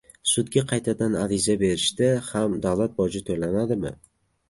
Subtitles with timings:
[0.29, 3.99] Sudga qaytadan ariza berishda ham davlat boji to`lanadimi?